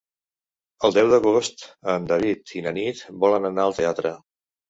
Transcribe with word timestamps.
El 0.87 0.95
deu 0.95 1.09
d'agost 1.11 1.61
en 1.95 2.09
David 2.13 2.55
i 2.61 2.63
na 2.69 2.73
Nit 2.79 3.05
volen 3.25 3.47
anar 3.51 3.67
al 3.67 3.77
teatre. 3.83 4.15